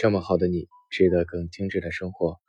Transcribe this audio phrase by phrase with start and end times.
[0.00, 2.40] 这么好的你，值得更精致的生活。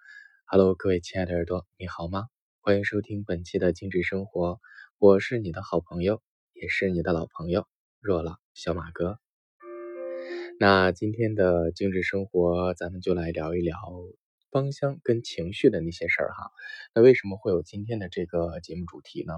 [0.46, 2.28] Hello，各位亲爱的耳朵，你好吗？
[2.62, 4.62] 欢迎收听本期的精致生活，
[5.00, 6.22] 我是你的好朋友，
[6.54, 7.68] 也是你的老朋友
[8.00, 9.20] 若老小马哥。
[10.62, 13.78] 那今天的精致生活，咱们就来聊一聊
[14.50, 16.52] 芳香跟情绪的那些事儿哈。
[16.96, 19.34] 那为什么会有今天的这个节目主题呢？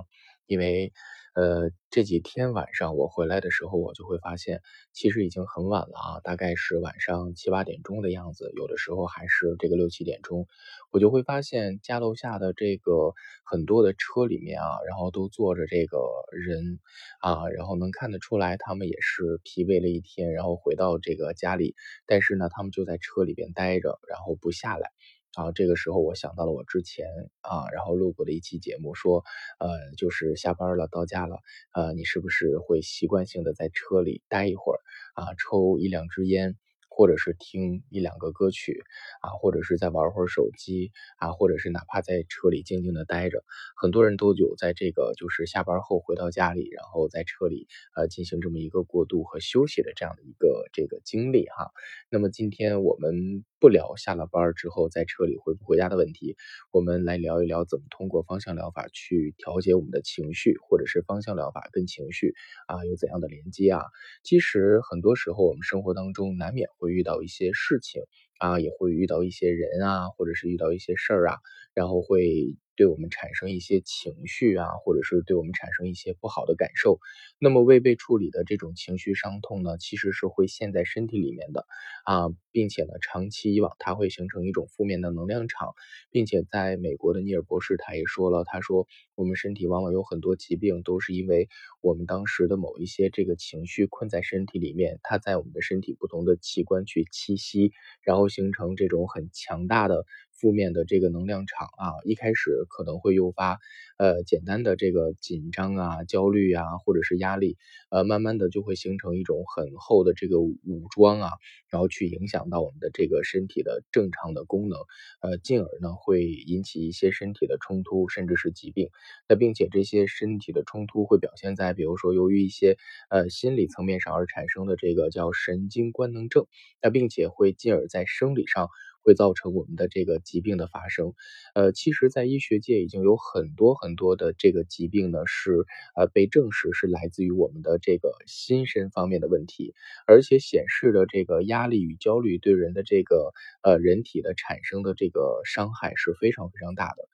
[0.45, 0.93] 因为，
[1.33, 10.45] 呃，这几天晚上我回来的时候，我就会发现，其实已经很晚了啊，大概是晚上七八点钟的样子，有的时候还是这个六七点钟，
[10.91, 13.13] 我就会发现家楼下的这个
[13.45, 15.97] 很多的车里面啊，然后都坐着这个
[16.31, 16.79] 人
[17.19, 24.91] 啊，然后能看得出来，他们也是疲惫了一天，然后回到这个家里，但是呢，他们就在车里边待着，然后不下来。
[25.35, 27.07] 啊，这个时候我想到了我之前
[27.41, 29.23] 啊，然后录过的一期节目，说，
[29.59, 31.37] 呃，就是下班了到家了，
[31.73, 34.79] 呃，你是不是会习惯性的在车里待一会儿
[35.15, 36.55] 啊，抽一两支烟？
[36.95, 38.83] 或者是听一两个歌曲
[39.23, 43.43] 啊，或者是再玩会儿手机啊，或者是哪怕在车里静静的待着，
[43.75, 51.71] 很多人都有在这个就是下班后回到家里，然后在车里呃进行这么一个过渡和休息的这样的一个这个经历哈。
[52.11, 56.35] 那么今天我们不聊下了班之后在车里回不回家的问题，
[56.73, 62.33] 我们来聊一聊怎么通过芳香疗法去调节我们的情绪，或者是芳香疗法跟情绪
[62.67, 63.79] 啊有怎样的连接啊？
[64.21, 66.67] 其实很多时候我们生活当中难免。
[66.77, 68.01] 会遇到一些事情
[68.37, 71.37] 啊，也会遇到一些人啊，或者是遇到一些事儿啊，
[71.73, 72.55] 然后会。
[72.75, 76.99] 对我们产生一些情绪啊，或者是对我们产生一些不好的感受，
[77.37, 81.67] 那么未被处理的这种情绪伤痛呢，其实是会陷在身体里面的
[82.03, 85.75] 啊，并且呢，长期以往它会形成一种负面的能量场，
[86.09, 91.49] 并且在美国的尼尔博士他也说了，他说我们身体往往有很多疾病都是因为
[91.79, 97.71] 我们当时的某一些这个情绪困在身体里面，它在我们的身体不同的器官去栖息，
[98.01, 100.07] 然后形成这种很强大的。
[100.43, 103.59] 负面的这个能量场啊，一开始可能会诱发
[103.97, 107.55] 呃简单的这个紧张啊、焦虑啊，或者是压力，
[107.89, 110.59] 呃，慢慢的就会形成一种很厚的这个武
[110.91, 111.29] 装啊，
[111.69, 114.77] 然后去影响到我们的这个身体的正常的功能，
[115.21, 118.89] 呃，进而呢会引起一些身体的冲突，甚至是疾病。
[119.29, 122.75] 那并且这些身体的冲突会表现在，比如说由于一些
[123.09, 126.47] 呃心理层面上而产生的这个叫神经官能症，
[126.81, 128.67] 那并且会进而在生理上。
[129.03, 131.13] 会造成我们的这个疾病的发生，
[131.53, 135.65] 呃，其实，在医学界已经有很多很多的这个疾病呢，是
[135.95, 139.73] 呃被证实是来自于我们的这个心身方面的问题，
[140.07, 147.12] 而且显示的这个压力与焦虑对人的这个呃人体的产生的这个伤害是非常非常大的。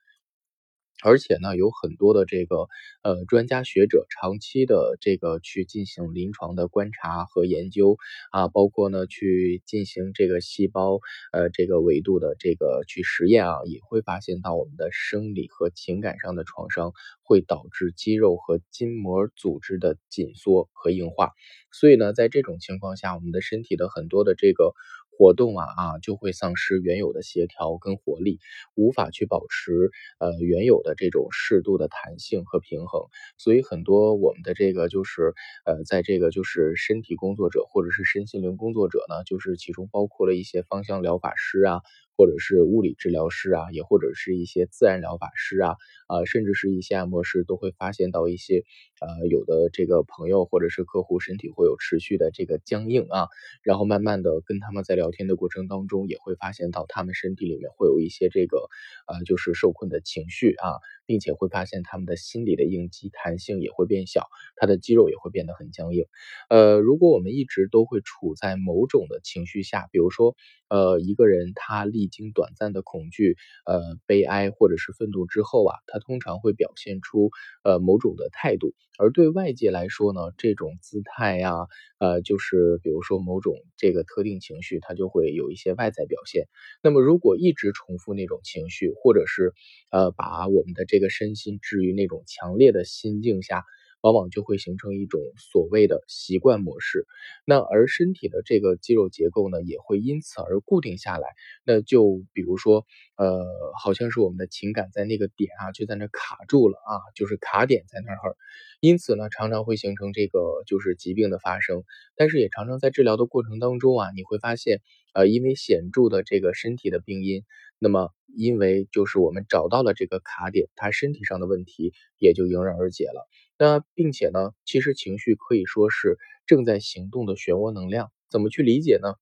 [1.04, 2.68] 而且呢，有很多的这个
[3.04, 7.98] 呃专家学者长期的这个去进行临床的观察和研究
[8.32, 11.00] 啊，包括呢去进行这个细胞
[11.32, 21.32] 呃这个维度的这个去实验啊，也会发现到我们的生理和情感上的创伤会导致肌肉和筋膜组织的紧缩和硬化。
[21.72, 24.74] 所以呢，在这种情况下，我们的身体的很多的这个。
[25.20, 28.40] 活动啊啊就会丧失原有的协调跟活力，
[28.74, 33.02] 无法去保持呃原有的这种适度的弹性和平衡，
[33.38, 35.34] 所以很多我们的这个就是
[35.66, 41.82] 呃在这个就是身体工作者或者是身心灵工作者呢，就是其中包括了一些芳香疗法师啊。
[42.20, 45.76] 或者是物理治疗师啊，也或者是一些自然疗法师啊，
[46.08, 48.66] 啊，甚至是一些按摩师，都会发现到一些，
[49.00, 53.30] 呃，有的这个朋友或者是客户身体会有持续的这个僵硬啊，
[53.64, 58.68] 然后慢慢的跟他们在聊天的过程当中，也会发现到他们身体里面会有一些这个，
[59.08, 60.76] 呃，就是受困的情绪啊，
[61.06, 66.04] 并且会发现他们的心理的应激弹性也会变小，他的肌肉也会变得很僵硬。
[66.50, 70.36] 呃，如果我们一直都会处在某种的情绪下，比如说。
[70.70, 73.36] 呃，一个人他历经短暂的恐惧、
[73.66, 77.32] 呃悲哀或者是愤怒之后啊，他通常会表现出
[77.64, 81.54] 呃某种的态度，而对外界来说呢，这种姿态呀，
[82.00, 86.46] 呃，就是比如说某种这个特定情绪，它就会有一些外在表现。
[86.84, 89.54] 那么如果一直重复那种情绪，或者是
[89.92, 93.64] 呃把我们的这个身心置于那种强烈的心境下。
[94.02, 97.06] 往往就会形成一种所谓的习惯模式，
[97.46, 101.30] 那而身体的这个肌肉结构呢，也会因此而固定下来。
[101.66, 102.86] 那就比如说，
[103.18, 103.46] 呃，
[103.84, 108.36] 好像是我们的情感在那个点啊，就在那卡住了啊，就是卡点在那儿，
[108.80, 111.84] 因此呢，常常会形成这个就是疾病的发生。
[112.16, 114.82] 但是也常常在治疗的过程当中啊，你会发现，
[115.14, 117.44] 呃，因为显著的这个身体的病因，
[117.80, 123.28] 那么因为就是我们找到了这个卡点，他身体上的问题也就迎刃而解了。
[123.58, 129.14] 那并且呢，其实情绪可以说是正在行动的漩涡能量，怎么去理解呢？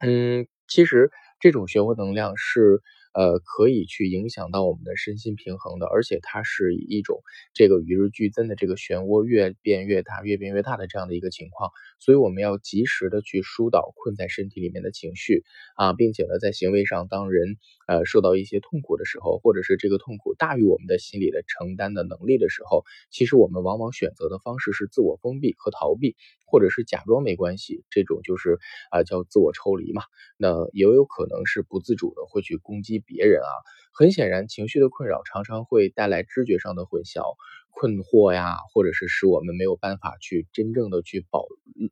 [0.00, 1.10] 嗯，其实
[1.40, 2.82] 这种漩涡能量是。
[3.14, 7.20] 呃，可以去影响到我们的身心平衡的，而且它是以一种
[7.54, 15.42] 这个与日俱增的这个漩涡越变越大、越变越大的这样的一个情况，所以我们要及时的去疏导困在身体里面的情绪
[15.76, 17.56] 啊，并且呢，在行为上，当人
[17.86, 26.16] 呃受到一些痛苦的时候，或者是这个痛苦大于我们的心理的承担的能力的时候，其实我们往往选择的方式是自我封闭和逃避，
[26.50, 28.58] 或者是假装没关系，这种就是
[28.90, 30.02] 啊叫自我抽离嘛。
[30.36, 32.98] 那也有可能是不自主的会去攻击。
[32.98, 33.50] 别人啊，
[33.92, 37.22] 很显然，情绪的困扰常常会带来知觉上的混淆、
[37.70, 41.46] 困惑呀，或者是使我们没有办法去真正的去保，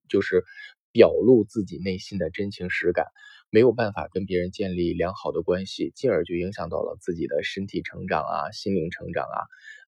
[0.09, 0.45] 就是
[0.93, 3.07] 表露自己内心的真情实感，
[3.51, 9.39] 没有办法跟别人建立良好的关系，进而就影响到了自己的身体成长啊、心灵成长啊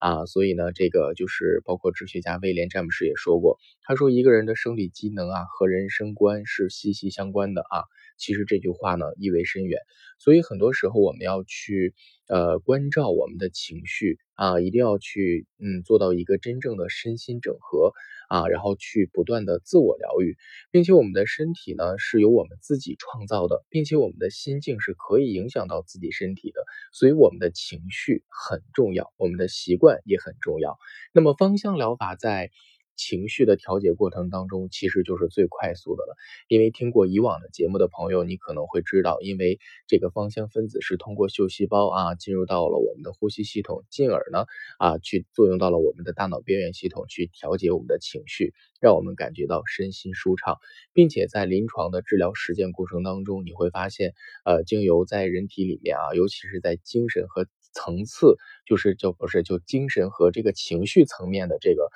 [0.00, 7.82] 啊，所以呢，这个就是包括哲学家威廉詹姆斯也说过，他说一个人的生理机能啊和人生观是息息相关的啊。
[8.16, 9.78] 其实这句话呢意味深远，
[10.18, 11.94] 所以很多时候我们要去
[12.26, 17.92] 呃关照我们的情绪啊，一定要去嗯做到一个真正的身心整合
[18.28, 20.36] 啊，然后去不断的自我疗愈，
[20.70, 30.78] 并且我们的身体呢是由我们自己创造的，并且我们的心境是可以影响到自己身体的，所以我们的情绪很重要，我们的习惯也很重要。
[31.12, 32.50] 那么芳香疗法在。
[32.98, 36.16] 情绪的调节过程当中，其实就是最快速的了。
[36.48, 44.44] 因为听过以往的节目的朋友，你可能会知道，因为这个芳香分子是通过嗅细胞啊，进入到了我们的呼吸系统，进而呢
[44.78, 50.58] 啊，去作用到了我们的大脑边缘系统，去调节我们的情绪，让我们感觉到身心舒畅，
[50.92, 54.12] 并且在临床的治疗实践过程当中，你会发现，
[54.44, 58.36] 呃，精油在人体里面啊，尤其是在精神和层次，
[58.66, 61.88] 就是就不是就精神和这个情绪层面的这个。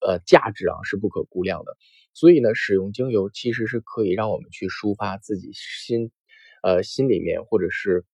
[0.00, 1.76] 呃，价值啊是不可估量的，
[2.14, 6.10] 所以呢，使用精油其实是可以让我们去抒发自己心，
[6.62, 8.04] 呃，心里面或者是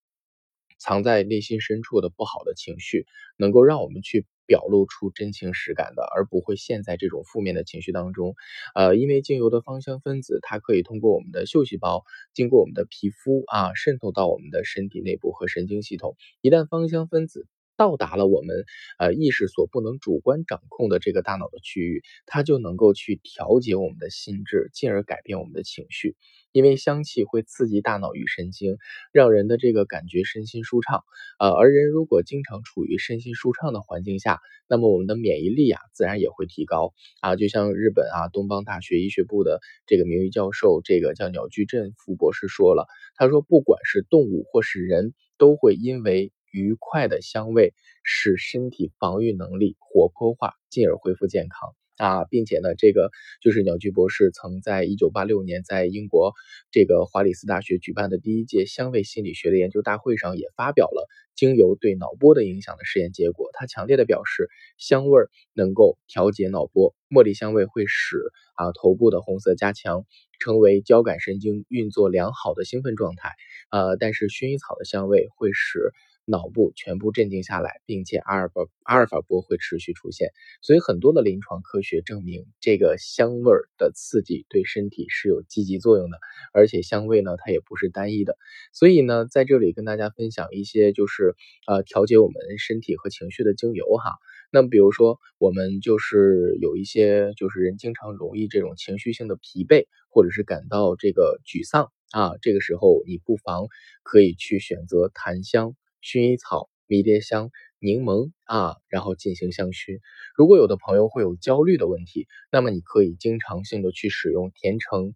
[0.79, 8.35] 藏在内心深处的不好的情绪，能够让我们去表露出真情实感的，而不会陷在这种负面的情绪当中。
[8.75, 12.05] 呃，因为精油的芳香分子，它可以通过我们的嗅细胞，
[12.35, 16.17] 经过我们的皮肤啊，渗透到我们的身体内部和神经系统。
[16.43, 18.65] 一旦芳香分子，到达了我们
[18.99, 26.17] 呃意识所不能主观掌控的这个大脑的区域，它就能够去调节我们的心智，进而改变我们的情绪。
[26.53, 28.77] 因为香气会刺激大脑与神经，
[29.13, 31.03] 让人的这个感觉身心舒畅。
[31.41, 34.39] 呃，而人如果经常处于身心舒畅的环境下，
[34.69, 37.35] 那么我们的免疫力啊自然也会提高啊。
[37.35, 42.87] 就像日本啊东邦大学医学部的这个名誉教授，这个叫鸟居镇副博士说了，
[43.17, 47.75] 他说不管是动物或是人都会因为愉快的香味
[48.05, 53.11] 使身体防御能力活泼化，进而恢复健康啊，并且呢，这个
[53.43, 56.33] 就是鸟居博士曾在一九八六年在英国
[56.71, 63.51] 这个华里斯大学举办的第一届香味心理学的研究大会上也发表了精油对脑波的影响的实验结果。
[63.53, 64.49] 他强烈的表示，
[64.79, 65.25] 香味
[65.55, 68.19] 能够调节脑波，茉莉香味会使
[68.55, 70.05] 啊头部的红色加强，
[70.39, 73.31] 成为交感神经运作良好的兴奋状态。
[73.71, 75.91] 呃，但是薰衣草的香味会使
[76.27, 80.31] 脑部全部镇静下来，并且阿尔法阿尔法波会持续出现，
[80.63, 86.19] 所以很多的临床科学证明，这个香味儿的刺激对身体是有积极作用的，
[86.53, 88.37] 而且香味呢，它也不是单一的。
[88.73, 91.35] 所以呢，在这里跟大家分享一些就是
[91.67, 94.13] 呃调节我们身体和情绪的精油哈。
[94.51, 103.67] 那么比如说我们就是有一些就是人经常容易这种情绪性的疲惫，或者是感到这个沮丧啊，这个时候你不妨
[104.05, 105.75] 可以去选择檀香。
[106.05, 110.01] 薰衣草、迷迭香、柠檬啊，然后进行香薰。
[110.37, 115.15] 如果有的朋友会有焦虑的问题，那么你可以经常性的去使用甜橙、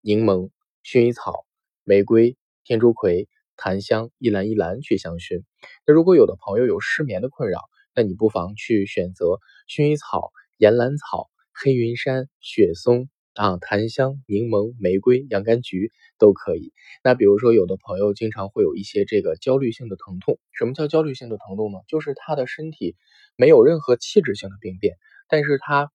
[0.00, 0.50] 柠檬、
[0.84, 1.44] 薰衣草、
[1.82, 5.42] 玫瑰、天竺葵、檀香、依兰依兰去香薰。
[5.84, 13.08] 那如果有的朋友有失眠的困扰，那你不妨去选择薰衣草、岩兰草、黑云杉、雪松。
[13.36, 16.72] 啊，檀香、柠檬、玫瑰、洋甘菊都可以。
[17.04, 20.38] 那比如说，有的朋友经常会有一些这个焦虑性的疼痛。
[20.52, 21.78] 什么叫焦虑性的疼痛呢？
[21.86, 22.96] 就是他的身体
[23.36, 24.96] 没有任何器质性的病变，
[25.28, 25.92] 但是他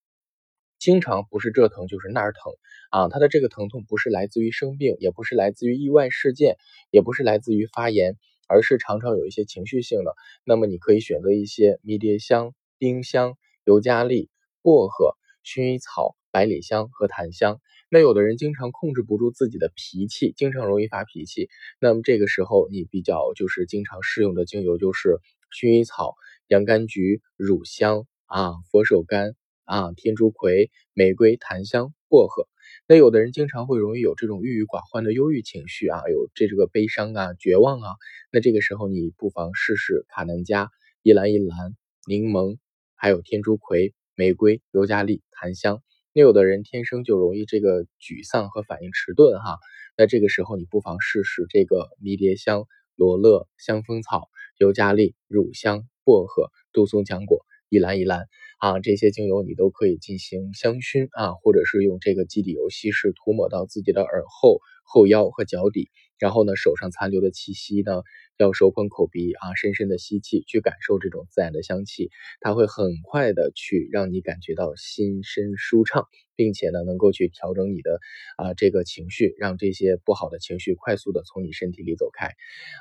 [0.77, 2.53] 经常不是这疼就是那儿疼
[2.91, 3.10] 啊。
[3.10, 6.57] 他的这个疼痛不是来自于生病，也不是来自于意外事件，
[6.91, 8.17] 也不是来自于发炎，
[8.48, 10.13] 而是常常有一些情绪性的。
[10.45, 14.29] 那么你可以选择一些迷迭香、丁香、尤加利、
[14.62, 16.15] 薄荷、薰衣草。
[16.32, 17.60] 百里香和檀香，
[17.90, 21.50] 那有的人经常控制不住自己的脾气，经常容易发脾气。
[21.80, 25.20] 那么这个时候，你比较就是经常适用的精油就是
[25.52, 26.16] 薰衣草、
[26.48, 29.34] 洋甘菊、乳香啊、佛手柑
[29.66, 32.48] 啊、天竺葵、玫瑰、檀香、薄荷。
[32.88, 37.96] 那有的人经常会容易有这种郁郁寡欢的忧郁情绪啊，有这这个悲伤啊、绝望啊。
[38.32, 40.70] 那这个时候你不妨试试卡南加、
[41.04, 41.76] 依兰依兰、
[42.08, 42.58] 柠檬，
[42.96, 45.82] 还有天竺葵、玫瑰、尤加利、檀香。
[46.13, 49.58] 那有的人天生就容易这个沮丧和反应迟钝哈，
[49.98, 52.65] 那这个时候你不妨试试这个迷迭香、
[52.96, 57.46] 罗勒、香风草、尤加利、乳香、薄荷、杜松浆果。
[57.70, 58.27] 一篮一篮
[58.62, 65.89] 啊，这些精油你都可以进行香薰啊，或者是用这个基底油稀释涂抹到自己的耳后、后腰和脚底，
[66.20, 68.03] 然后呢，手上残留的气息呢，
[68.38, 78.00] 要手捧口鼻啊，深深的吸气，去感受这种自然的香气，它会很快的去让你感觉到心身舒畅，并且呢，能够去调整你的
[78.38, 82.30] 啊这个情绪，让这些不好的情绪快速的从你身体里走开。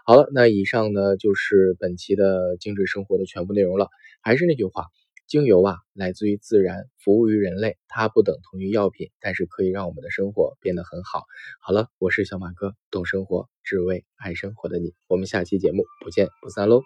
[0.04, 3.88] 好了，那以上呢就是本期的精致生活的全部内容了。
[4.22, 4.84] 还是那句话，
[5.30, 11.22] 精油啊，来自于自然，服务于人类，它不等同于药品，但是可以让我们的生活变得很好。
[11.60, 16.82] 好了，我是小马哥，懂生活，只为爱生活的你，我们下期节目不见不散喽。